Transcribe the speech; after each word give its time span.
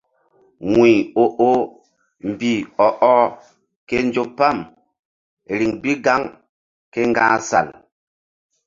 Wuy 0.73 0.93
o 1.23 1.25
oh 1.49 1.59
mbih 2.29 2.59
ɔ 2.85 2.87
ɔh 3.13 3.23
ke 3.87 3.97
nzo 4.07 4.23
pam 4.37 4.57
riŋ 5.57 5.71
bi 5.81 5.91
gaŋ 6.05 6.21
ke 6.93 7.01
ŋga̧h 7.11 7.35
sal. 7.49 7.67